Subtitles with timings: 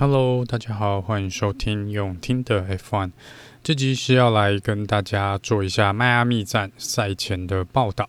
[0.00, 3.10] Hello，大家好，欢迎收听永听的 F1。
[3.64, 8.08] 这集是要来跟大家做一下迈阿密站赛前的报道。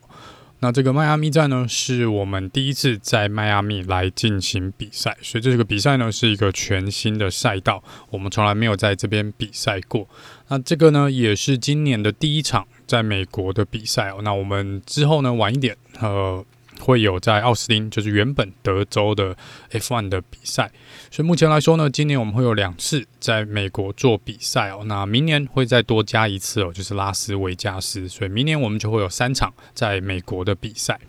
[0.59, 10.07] 那这个迈阿密站呢，是我们第一次在迈阿密来进行比赛，所以这个比赛呢是一个全新的赛道，我们从来没有在这边比赛过。
[10.49, 14.19] 那这个呢，也是今年的第一场在美国的比赛哦。
[14.21, 16.45] 那我们之后呢，晚一点，呃。
[16.79, 19.35] 会有在奥斯汀，就是原本德州的
[19.71, 20.71] F1 的比赛，
[21.11, 24.83] 所以目前来说呢，今年我们会有两次在美国做比赛哦。
[24.85, 30.99] 那明年会再多加一次哦，就是拉斯维加斯，所以明年我们就会有三场在美国的比赛。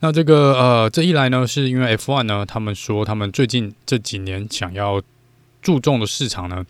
[0.00, 5.02] 那这个呃，这一来呢，是因为 F1 呢，他们说他们最近这几年想要
[5.62, 6.64] 注重的市场呢。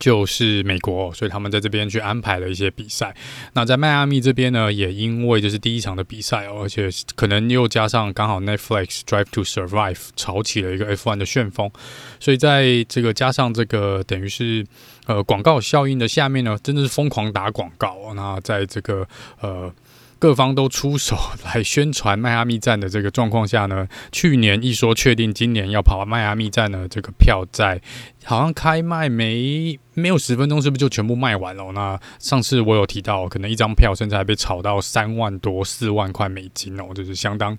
[0.00, 3.14] 就是美国，所以他们在这边去安排了一些比赛。
[3.52, 11.70] 那在迈阿密这边呢，也因为就是第一场的比赛，而且可能又加上刚好 Netflix Drive to Survive 炒起了一个 F1 的旋风，
[12.18, 14.66] 所以在这个加上这个等于是
[15.06, 18.12] 呃广告效应的下面呢，真的是疯狂打广告。
[18.14, 19.06] 那在这个
[19.40, 19.72] 呃。
[20.20, 27.80] 各方都出手来宣传迈阿密站的这个状况下呢， 去年一说确定今年要跑迈阿密站呢，这个票在
[28.24, 31.72] 好像开卖没没有十分钟，是不是就全部卖完了？
[31.72, 37.56] 那上次我有提到，可能一张票甚至还被炒到三万多、四万块美金哦，这是相当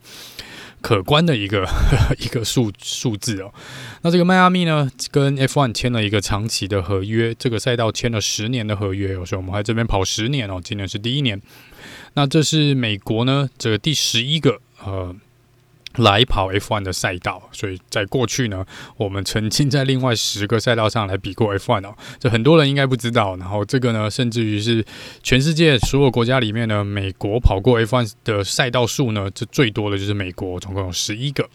[0.82, 1.68] 可观的一个
[2.22, 3.52] 一个数数字哦。
[4.04, 11.42] 那这个迈阿密呢，跟 F1 签了一个长期的合约，这个赛道签了十年的合约哦，所以我们在这边跑十年哦，今年是第一年。
[12.14, 15.16] 那这是美国呢，这个第十一个呃
[15.96, 18.66] 来跑 F1 的赛道，所以在过去呢，
[18.96, 23.36] 我们曾经在另外十个赛道上来比过 F1 哦，这很多人应该不知道。
[23.36, 24.86] 然后这个呢，甚至于是
[25.22, 31.50] 全世界所有国家里面呢，美国跑过 F1 的赛道数呢，这最多的就是美国，总共有十一个。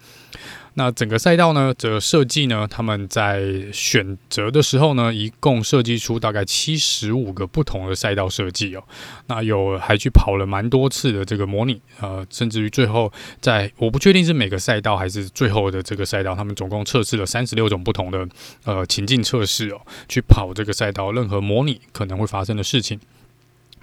[0.79, 8.85] 那整个赛道呢，这个设计呢，他们在选择的时候呢，一共设计出大概七十五个不同的赛道设计哦。
[9.27, 18.29] 那有还去跑了蛮多次的这个模拟，呃，甚至于最后在我不确定是每个赛道还是最后的这个赛道，他们总共测试了三十六种不同的
[18.65, 19.81] 呃情境测试哦，
[20.11, 23.01] 去跑这个赛道任何模拟可能会发生的事情。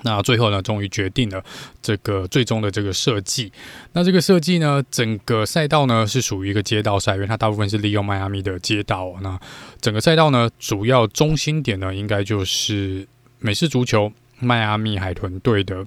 [0.04, 1.44] 那最后呢，终于决定了
[1.82, 3.52] 这个最终的这个设计。
[3.94, 9.16] 那这个设计呢，整个赛道呢是属于一个街道赛，因为它大部分是利用迈阿密的街道。
[9.22, 9.40] 那
[9.82, 13.08] 整个赛道呢，主要中心点呢，应该就是
[13.40, 15.86] 美式足球迈阿密海豚队的。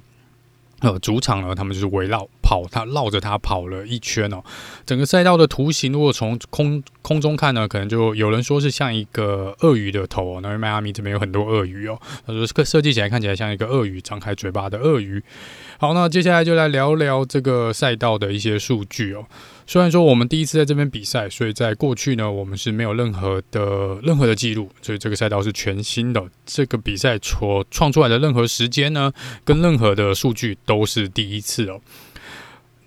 [0.81, 4.41] 呃，主场呢，他们就是围绕跑，它绕着它跑了一圈哦。
[4.87, 10.41] 整个赛道的图形，如果从空空中看呢，可能就有人说是像一个鳄鱼的头哦。
[10.41, 15.21] 那迈阿密这边有很多鳄鱼哦，他说这个设计起来看起来像一个鳄鱼张开嘴巴的鳄鱼。
[15.79, 19.27] 好，那接下来就来聊聊这个赛道的一些数据哦。
[19.67, 26.23] 虽然说我们第一次在这边比赛，所以在过去呢，我们是没有任何的任何的记录，所以这个赛道是全新的。
[26.45, 29.13] 这个比赛所创出来的任何时间呢，
[29.45, 31.81] 跟任何的数据都是第一次哦。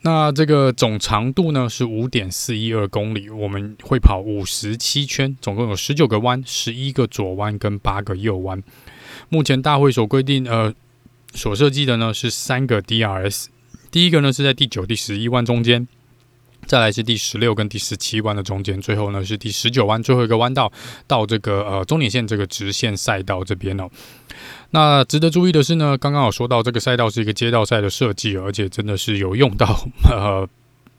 [0.01, 8.63] 那这个总长度呢是五点四一二公里，我们会跑五十七圈，总共有十九个弯，十一个左弯跟八个右弯。
[9.27, 10.73] 目前大会所规定呃
[11.33, 13.47] 所设计的呢是三个 DRS，
[13.91, 15.87] 第一个呢是在第九、第十一弯中间。
[16.69, 20.71] 再来是第十六跟第十七弯的中间，最后呢是第十九弯最后一个弯道
[21.07, 23.89] 到这个呃终点线这个直线赛道这边哦。
[24.69, 29.65] 那值得注意的是呢，刚刚有说到这个赛道是一个街道赛的设计，而且真的是有用到
[30.11, 30.47] 呃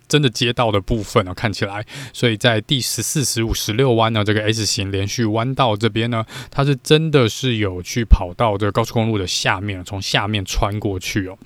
[0.09, 1.87] 真的街道的部分哦，看起来。
[2.13, 11.39] 所以在第十四、十五、十六弯呢，这个 S 型连续弯道这边呢，它是真的是有去跑到这个高速公路的下面，从下面穿过去哦。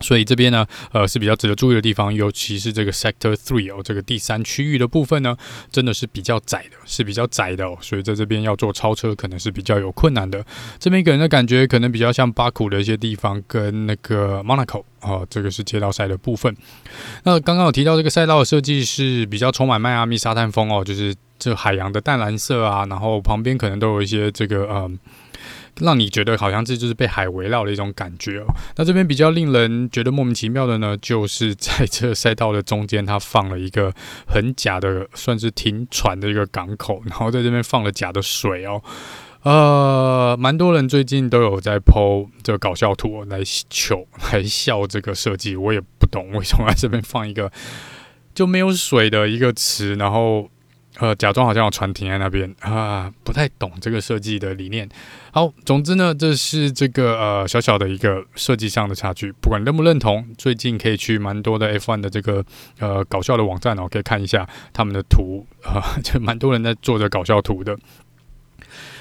[0.00, 5.36] 所以这边呢，呃，是比较值得注意的地方，尤其是这个 Sector Three 哦，这个第三区域的部分呢，
[5.70, 7.76] 真的是比较窄的，是比较窄的哦。
[7.80, 10.44] 所以在这边要做超车，可能是比较有困难的。
[10.78, 16.56] 这边给人的感觉可能比较像巴库的一些地方，跟那个 Monaco 哦，这个是街道赛的部分。
[17.24, 24.98] 那刚刚有提到这个赛道的设计是比较充满迈阿密沙滩风哦，就是这海洋的淡蓝色啊，然后旁边可能都有一些这个嗯。
[25.80, 28.46] 让你觉得好像这就是被海围绕的一种感觉哦。
[28.76, 33.92] 那这边比较令人觉得莫名其妙的呢，就是在这赛道的中间，它放了一个
[34.26, 38.82] 很假的，算是停船的一个港口，然后在这边放了假的水哦。
[39.42, 43.40] 呃，蛮多人最近都有在 po 这个搞笑图来
[43.70, 47.50] 求来笑这个设计，我也不懂为什么在这边放一个
[48.34, 50.50] 就没有水的一个池，然后。
[51.00, 54.86] 呃，假装好像有船停在那边啊，不太懂这个设计的理念。
[55.32, 59.32] 好，总之呢，这是这个呃小小的一个设计上的差距。
[59.40, 62.44] 不管认不认同，最近可以去蛮多的 F1 的这个
[62.78, 67.78] 呃搞笑的网站哦，可以看一下他们的图啊， 就蛮多人在做着搞笑图的。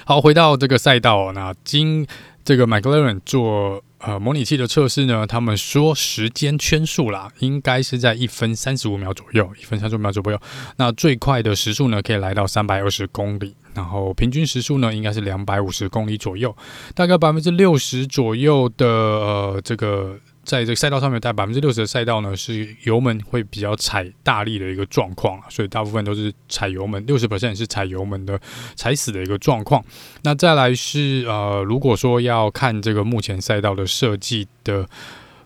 [0.05, 2.07] 好，回到这个赛道，那今
[2.45, 3.83] 这个 McLaren 做。
[3.99, 10.39] 呃，模拟器的测试呢，他们说时间圈数啦，应该是在一分三十五秒左右，一分三十五秒左右。
[10.77, 16.55] 那最快的时速呢，可以来到三百二十公里，然后平均时速呢，应该是两百五十公里左右，
[16.95, 20.17] 大概百分之六十左右的呃这个。
[20.49, 28.41] 在这个赛道上面，大概百分之六十的赛道呢，是油门会比较踩大力的一个状况，所以大部分都是踩油门，六十 percent 是踩油门的
[28.75, 29.85] 踩死的一个状况。
[30.23, 34.89] 那再来是呃，如果说要看这个目前赛道的设计的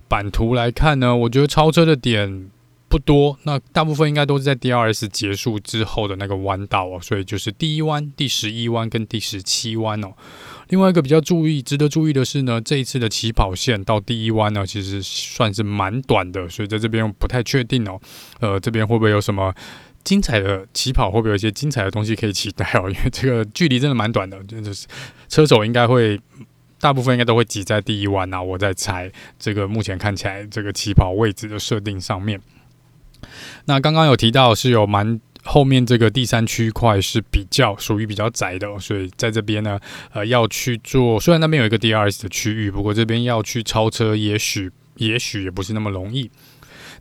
[0.07, 2.49] 版图来看呢，我觉得超车的点
[2.93, 10.13] 不多，那大部分应该都是在 DRS 结束之后的那个弯道哦，所以就是第一弯、第十一弯跟第十七弯哦。
[10.69, 17.99] 另外一个比较注意、值得注意的是呢，这一次的起跑线到第一弯呢，其实算是蛮短的，所以在这边不太确定哦。
[18.39, 19.51] 呃，这边会不会有什么
[20.03, 21.09] 精彩的起跑？
[21.09, 22.87] 会不会有一些精彩的东西可以期待哦？
[22.91, 24.85] 因为这个距离真的蛮短的，就是
[25.27, 26.21] 车手应该会
[26.79, 28.39] 大部分应该都会挤在第一弯啊。
[28.39, 32.39] 我在猜，这个目前看起来这个起跑位置的设定上面，
[33.65, 35.19] 那刚刚有提到是有蛮。
[35.45, 39.77] 后面这个第三区块是比较属于比较窄的，所以在这边呢，
[40.13, 46.31] 呃，要去做，虽然那边有一个 DRS 的区域，不过这边要去超车，也许也许也不是那么容易。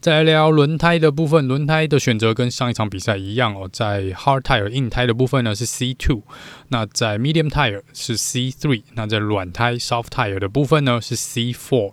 [0.00, 6.22] 再来聊轮胎的部分，轮胎的选择跟上一场比赛一样哦，在 Hard Tire 硬胎的部分呢是 C two，
[6.70, 11.92] 那在 Medium Tire 是 C three，那在软胎 Soft Tire 的部分呢是 C four。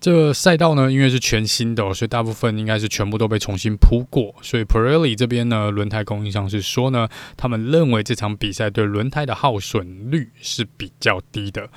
[0.00, 4.34] 这个赛道呢，因为是全新的，所以大部分应该是全部都被重新铺过。
[4.42, 11.68] 所以 Pirelli 这边呢，轮胎供应商是说呢，他们认为这场比赛对轮胎的耗损率是比较低的。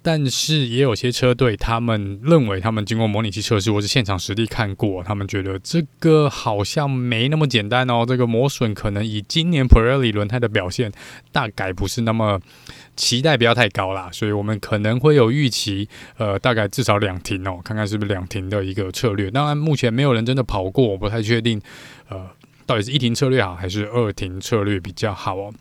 [0.00, 8.04] 但是也有些车队，他们认为他们经过模拟器测试或是现场实地看过，他们觉得这个好像没那么简单哦。
[8.06, 10.90] 这个磨损可能以今年 Pirelli 轮胎的表现，
[11.32, 12.40] 大概不是那么
[12.96, 14.08] 期待，不要太高啦。
[14.12, 19.30] 所以我们可能会有预期，呃，大概至少两停哦，看看是不是两停的一个策略。
[19.30, 21.60] 当然，目前没有人真的跑过，我不太确定，
[22.08, 22.26] 呃，
[22.64, 25.52] 到底是一停策略好还是二停策略比较好哦。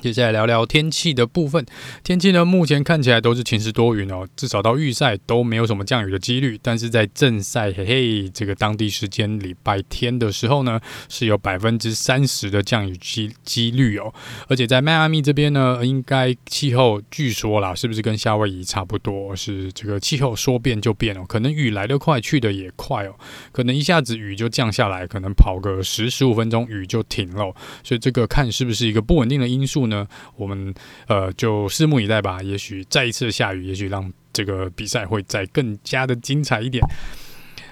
[0.00, 1.64] 接下来聊聊天气的部分。
[2.04, 6.58] 天气呢，目前看起来都是晴时多云哦，至少到预赛都没有什么降雨的几率。
[6.62, 14.12] 但是在正赛，嘿嘿，这个当地时间礼拜天的时候呢，是有百分之三十的降雨机几率哦。
[14.48, 19.34] 而且在迈阿密这边呢，应该气候据说啦，是不是跟夏威夷差不多？
[19.34, 23.14] 是这个气候说变就变哦，可能雨来得快，去得也快哦。
[23.50, 27.54] 可能一下子雨就降下来，可能跑个十十五分钟雨就停了。
[27.82, 30.06] 所以这个看是不是一个不稳定的因素呢？
[30.36, 30.74] 我们
[31.08, 32.42] 呃就拭目以待吧。
[32.42, 36.82] 也许再一次下雨，也许让这个比赛会再更加的精彩一点。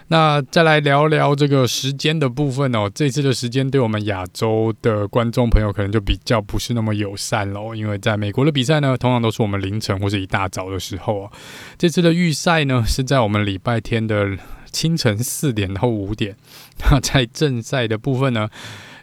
[0.08, 2.90] 那再来聊聊这个时间的部分哦。
[2.94, 7.74] 这次的时间对我们亚洲的观众朋友可能就比较不是那么友善喽。
[7.74, 11.32] 因为在美国的比赛呢，通常都是我们凌晨或是一大早的时候哦。
[11.78, 14.36] 这次的预赛呢是在我们礼拜天的
[14.70, 16.36] 清晨四点到五点。
[16.80, 18.50] 那在正赛的部分呢，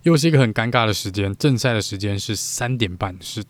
[0.04, 3.44] 又是一个很尴尬的时间，正赛的时间是三点半，是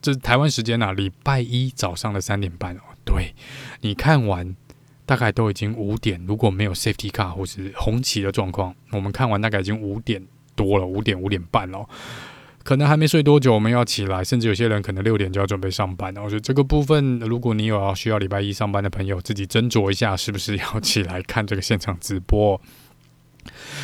[0.00, 2.80] 这台湾时间啊，礼拜一早上的三点半哦。
[3.04, 3.34] 对，
[3.80, 4.54] 你看完
[5.04, 10.24] 大概都已经五点，如果没有 safety car 或是红旗的状况，我们看完大概已经五点
[10.54, 11.84] 多了，五点五点半了，
[12.62, 16.14] 可能还没睡多久，我们要起来，甚至有些人可能六点就要准备上班。
[16.16, 22.60] 我觉得这个部分，如果你有要需要礼拜一上班的朋友，自己斟酌一下，是不是要起来看这个现场直播。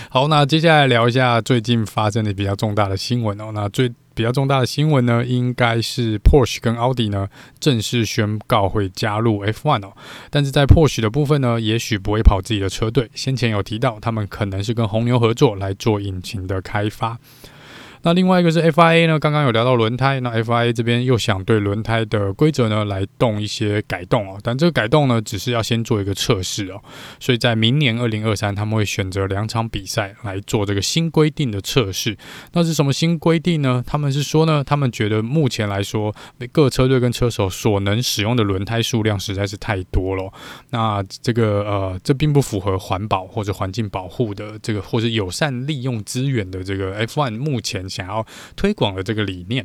[0.09, 3.51] 好，那接下来聊一下最近发生的比较重大的新闻哦。
[3.55, 9.93] 那最比较重大的新闻呢，应该是 Porsche 跟 Audi 呢正式宣告会加入 F1 哦。
[10.29, 13.11] 但是在 Porsche 的部分呢，也许不会跑自己的车队。
[13.15, 17.19] 先前有提到，他们可能是跟红牛合作来做引擎的开发。
[18.05, 26.83] 那另外一个是 FIA 呢，刚刚有聊到轮胎，那 FIA 这边又想对轮胎的规则呢来动一些改动哦，但这个改动呢只是要先做一个测试哦，
[27.21, 32.17] 所以在明年二零二三他们会选择两场比赛来做这个新规定的测试。
[32.55, 33.85] 那是什么新规定呢？
[33.87, 36.13] 他们是说呢，他们觉得目前来说
[36.51, 40.33] 各车队跟车手所能使用的轮胎数量实在是太多了，
[40.71, 47.92] 那这个呃这并不符合环保或者环境保护的这个或者友善利用资源的这个 F1 目前。
[47.93, 49.65] 想要推广的这个理念，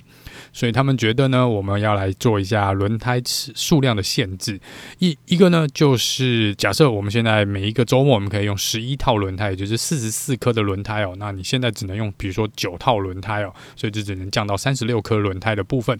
[0.51, 4.59] 所以他们觉得呢，我们要来做一下轮胎数量的限制。
[4.99, 15.97] 一一个呢，就是假设我们现在每一个周末我们可以用十一套轮胎，也就是四十四颗的轮胎哦，那你现在只能用，比如说九套轮胎哦，所以就只能降到三十六颗轮胎的部分。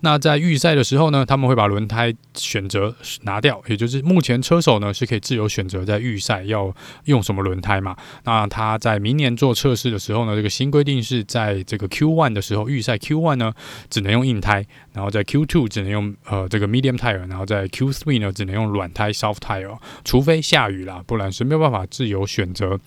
[0.00, 6.72] 那在预赛的时候呢，他们会把轮胎选择拿掉，也就是目前车手呢是可以自由选择在预赛要
[7.06, 7.96] 用什么轮胎嘛。
[8.24, 13.52] 那他在明年做测试的时候呢，这个新规定是在这个 Q One 的时候，预赛 Q One 呢
[13.90, 22.78] 只能用硬胎，然后在 Q Two 只能用呃这个 medium tire，然后在 Q Three 呢只能用软胎 soft tire，除非下雨啦，不然是没有办法自由选择。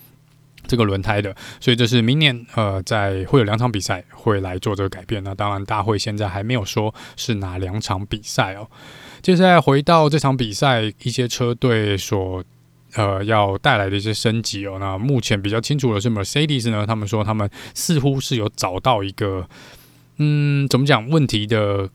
[0.68, 5.24] 这个轮胎的，所以这是明年呃，在会有两场比赛会来做这个改变。
[5.24, 8.68] 那当然，大会现在还没有说是哪两场比赛哦。
[9.22, 12.44] 接下来回到这场比赛，一些车队所
[12.96, 14.78] 呃要带来的一些升级哦。
[14.80, 19.48] 那目前比较清楚的是，Mercedes 呢，他们说他们似乎是有找到一个
[20.18, 21.90] 嗯，怎么讲问题的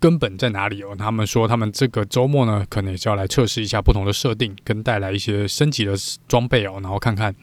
[0.00, 0.96] 根本在哪里哦？
[0.98, 5.94] 他们说他们这个周末呢，可能也是要来测试一下不同的设定，跟带来一些升级的
[6.26, 7.34] 装备哦，然后看看。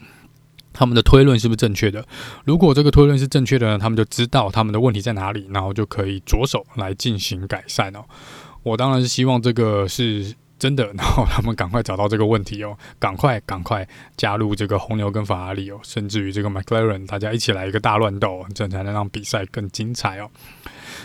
[0.74, 2.04] 他们的推论是不是正确的？
[2.44, 8.04] 如果这个推论是正确的呢，他们就知道他们的问题在哪里，然后就可以着手来进行改善哦。
[8.64, 20.28] 我当然是希望这个是真的，然后他们赶快找到这个问题哦，赶快赶快加入这个红牛跟法拉利哦，甚至于这个 McLaren，大家一起来一个大乱斗，这样才能让比赛更精彩哦。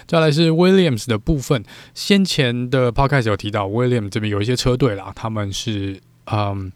[0.08, 6.72] 再来是 Williams 的部分，先前的 Podcast 有提到，Williams 这边有一些车队啦，他们是嗯。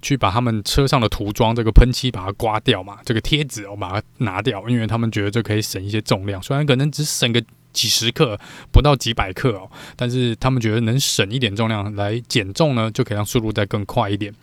[0.00, 8.38] 去把他们车上的涂装这个喷漆把它刮掉嘛，这个贴纸我把它拿掉，因为他们觉得这可以省一些重量，虽然可能只省个几十克，
[8.72, 14.34] 不到几百克哦，但是他们觉得能省一点重量来减重呢，就可以让速度再更快一点。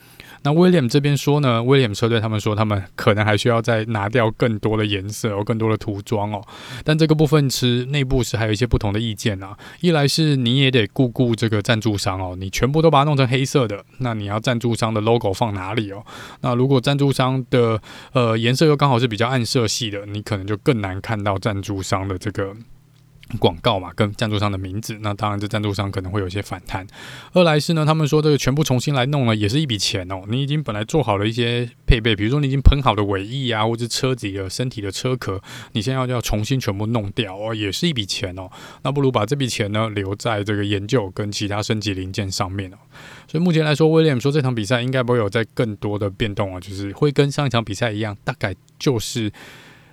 [0.46, 6.40] 那威廉这边说呢，威廉车队他们说他们可能还需要再拿掉更多的颜色哦，更多的涂装哦。
[6.84, 9.58] 但这个部分是内部是还有一些不同的意见啊。
[9.82, 16.06] 一来是你也得顾顾这个赞助商哦，你全部都把它弄成黑色的，那你要赞助商的 logo 放哪里哦？
[16.42, 17.82] 那如果赞助商的
[18.14, 22.56] 呃颜色又刚好是比较暗色系的，你可能就更难看到赞助商的这个。
[23.40, 26.86] 广告嘛，跟赞助商的名字，那当然这赞助商可能会有一些反弹。
[27.34, 30.22] 二来是呢，他们说这个全部重新来弄了，也是一笔钱哦。
[30.28, 35.42] 你已经本来做好了一些配备，比如说你已经喷好的尾翼啊，或者车子的身体的车壳，
[35.72, 38.48] 你现在要要重新全部弄掉哦，也是一笔钱哦。
[38.84, 42.78] 那不如把这笔钱呢留在这个研究跟其他升级零件上面哦。
[43.28, 49.32] 所以目前来说，威廉姆说这场比赛应该不会有再更多的变动啊，就是会跟上一场比赛一样，大概就是。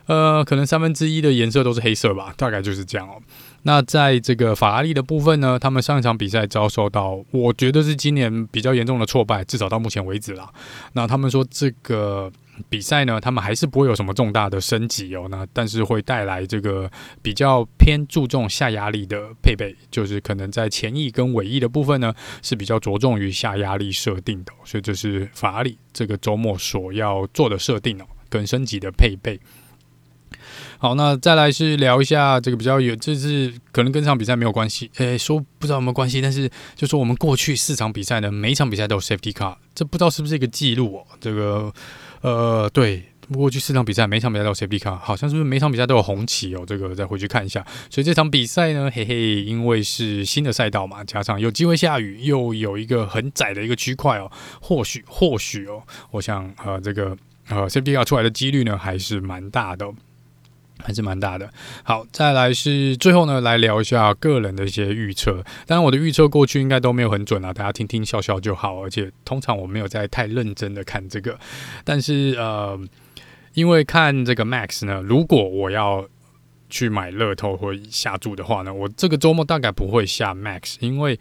[0.07, 3.21] 呃，可能三分之一的颜色都是黑色吧，大概就是这样哦。
[3.65, 10.53] 那在这个法拉利的部分呢，他们上一场比赛遭受到，我觉得是今年比较严重的挫败，至少到目前为止啦。
[10.95, 12.31] 那他们说这个
[12.69, 15.29] 比赛呢，他们还是不会有什么重大的升级哦。
[15.31, 16.91] 那但是会带来这个
[17.23, 24.53] 比较偏注重下压力的配备，就是可能在前翼跟尾翼的部分呢，是比较着重于下压力设定的。
[24.65, 29.39] 所以这是法拉利这个周末所要做的设定哦，跟升级的配备。
[30.79, 41.07] 好，那再来是聊一下这个比较有，这是可能跟这场比赛没有关系，诶，说不知道有没有关系，但是就说我们过去四场比赛呢，每一场比赛都有 safety car，这不知道是不是一个记录哦？
[41.21, 41.73] 这个，
[42.21, 46.65] 呃，对，过去四场比赛每场比赛都有 safety car，好像是不是每场比赛都有红旗哦？
[46.67, 47.65] 这个再回去看一下。
[47.89, 57.17] 所以这场比赛呢，嘿嘿，因为是新的赛道嘛，加上有机会下雨，又有一个很窄的一个区块哦，或许或许哦，我想呃，这个
[57.49, 59.87] 呃 safety car 出来的几率呢，还是蛮大的。
[60.83, 61.49] 还是蛮大的。
[61.83, 65.43] 好，再来是最后呢，来聊一下个人的一些预测。
[65.67, 68.83] 当然，我的预测过去应该都没有很准啊，大家听听笑笑就好。
[68.83, 71.39] 而且通常我没有在太认真的看这个。
[71.85, 72.79] 但是呃，
[73.55, 76.07] 因为看这个 Max 呢，如果我要
[76.69, 81.19] 去买乐透或下注的话呢，我这个周末大概不会下 Max，因为。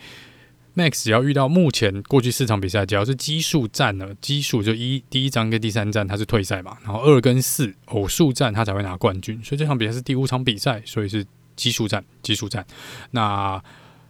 [0.81, 12.65] Max 只要遇到目前过去四场比赛，只要是奇数战呢，奇数就一第一张跟第三战他是退赛嘛，然后二跟四偶数战他才会拿冠军，所以这场比赛是第五场比赛，所以是奇数战，奇数战，
[13.11, 13.61] 那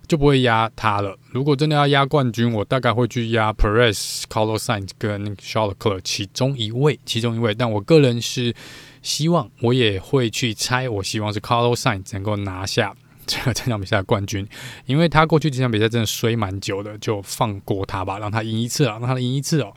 [0.07, 1.17] 就不会压他了。
[1.31, 7.53] 如果真的要压冠军，我大概会去压 Perez、Carlos Sainz 跟 Charles Leclerc 其中一位，其中一位。
[7.53, 8.53] 但我个人是
[9.01, 12.93] 希望，我也会去猜，我希望是 Carlos Sainz 能够拿下。
[13.27, 14.47] 这个这场比赛的冠军，
[14.85, 19.73] 因为他过去几场比赛真的衰蛮久的，就放过他吧，让他赢一次啊，让他赢一次哦。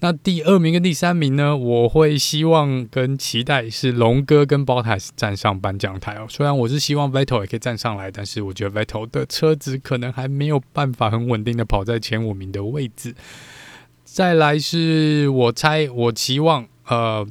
[0.00, 6.26] 那第二名跟第三名呢，我会希望跟期待是龙哥跟 Bottas 站上颁奖台哦。
[6.28, 13.14] 虽然我是希望 Vettel 也可以站上来，但是我觉得 Vettel 的车子可能还没有办法很稳定的跑在前五名的位置。
[14.04, 17.26] 再来是我猜，我期望呃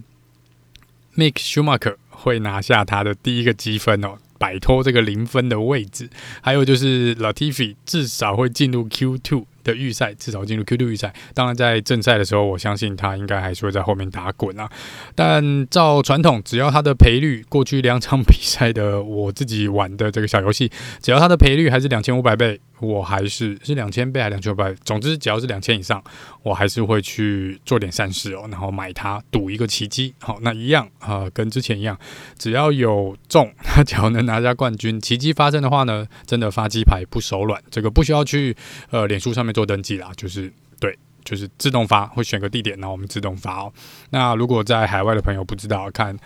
[1.15, 1.97] ，Mick Schumacher。
[2.15, 6.09] 会拿下他的第一个积分哦，摆脱这个零分的位置。
[6.41, 9.45] 还有就是 Latifi 至少会进入 Q2。
[9.63, 14.69] 的预赛至少进入 Q2 预赛，当然在正赛的时候，我相信他应该还是会在后面打滚啊。
[15.15, 20.69] 但照传统，只要他的赔率，过去两场比赛的我自己玩的这个小游戏，
[21.01, 22.59] 只要他的赔率还是两千五百倍。
[22.83, 24.75] 我还是是两千倍还是两千倍？
[24.83, 26.03] 总之只要是两千以上，
[26.41, 30.13] 我还是会去做点善事哦，然后买它赌一个奇迹。
[30.19, 31.97] 好，那一样啊、跟之前一样，
[32.37, 38.55] 只要有中， 他只要能拿下冠军，奇迹发生的话呢，真的发鸡排不手软，这个不需要去
[38.91, 43.71] 呃脸书上面做登记啦，就是对，就是自动发，会选个地点，然后我们自动发哦。
[44.09, 46.17] 那如果在海外的朋友不知道，看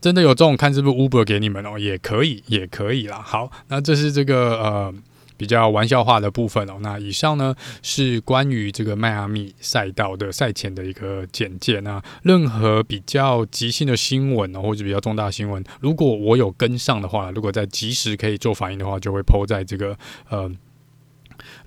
[0.00, 3.22] 真的有中，看是不是 Uber 给你们哦，也可以，也可以啦。
[3.24, 4.94] 好，那这是这个呃。
[5.40, 11.80] 比较玩笑话的部分哦，那以上呢是关于这个迈阿密赛道的赛前的一个简介。
[11.80, 19.96] 那任何比较即兴的新闻哦，或者比较重大新闻，如果我有跟上的话，如果在及时可以做反应的话，就会抛在这个
[20.28, 20.52] 呃。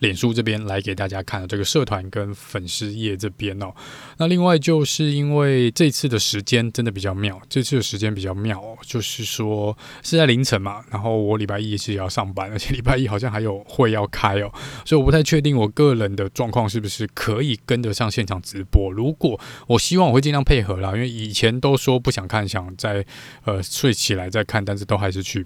[0.03, 3.73] 脸书这边来给大家看的这个社团跟粉丝页这边哦，
[4.17, 14.51] 那另外就是因为这次的时间真的比较妙，这次的时间比较妙哦，就是说是在凌晨嘛，然后我礼拜一是要上班，而且礼拜一好像还有会要开哦，
[14.83, 18.91] 所以我不太确定我个人的状况是不是可以跟得上现场直播。
[18.91, 23.05] 如果我希望我会尽量配合啦，因为以前都说不想看，想在
[23.45, 25.45] 呃睡起来再看，但是都还是去。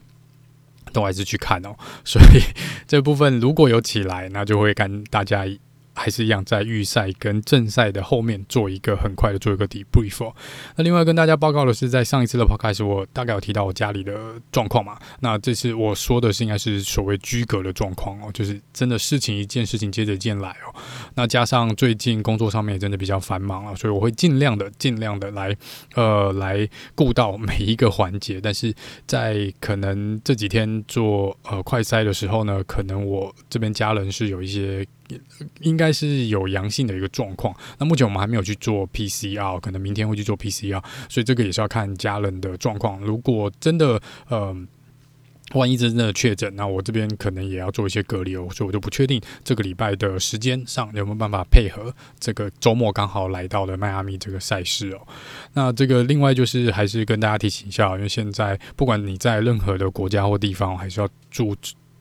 [0.94, 2.42] 都还是去看哦，所以
[2.88, 5.46] 这部分如果有起来，那就会跟大家。
[5.98, 10.32] 还是一样，在预赛跟正赛的后面做一个很快的做一个 debrief。
[10.76, 14.98] 那另外跟大家报告的是，在上一次的 podcast 我大概有提到我家里的状况嘛。
[15.22, 20.76] 那这次我说的是应该是所谓居隔的状况哦，就是真的事情一件事情接着一件来哦。
[21.16, 25.56] 那加上最近工作上面也真的比较繁忙啊，所以我会尽量的尽量的来
[25.96, 28.40] 呃来顾到每一个环节。
[28.40, 28.72] 但是
[29.08, 34.86] 在可能这几天做呃快筛的时候呢，可能我这边家人是有一些。
[35.62, 43.00] 应该是有阳性的一个状况，那目前我们还没有去做 PCR，可能明天会去做 PCR，所以这个也是要看家人的状况。
[43.02, 44.56] 如果真的，呃。
[45.54, 55.08] 万一真的确诊，那我这边可能也要做一些隔离哦，所以我就不确定这个礼拜的时间上有没有办法配合这个周末刚好来到了迈阿密这个赛事哦。
[55.54, 61.56] 那这个另外就是还是跟大家提醒一下，因为现在不管你在任何的国家或地方，还是要注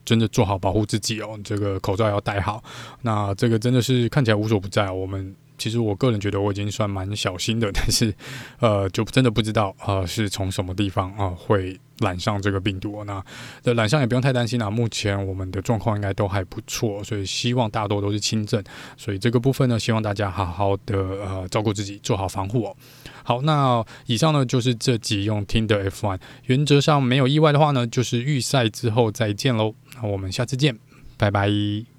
[0.07, 2.63] 真的做好保护自己哦，这个口罩要戴好。
[3.01, 5.35] 那这个真的是看起来无所不在，我们。
[5.59, 8.13] 其实我个人觉得我已经算蛮小心的，但是，
[8.59, 13.03] 呃，就真的不知道呃是从什么地方啊、会染上这个病毒。
[13.05, 13.25] 那
[13.63, 18.63] 的染上也不用太担心啦，目前我们的状况应该都还不错，所以希望大多都是轻症。
[18.97, 22.77] 所以这个部分呢，希望大家好好的呃照顾自己，做好防护哦。
[23.27, 29.75] 好，那以上呢就是这集用听的 F1，原则上没有意外的话呢，就是预赛之后再见喽。
[29.95, 30.79] 那我们下次见，
[31.17, 31.96] 拜拜。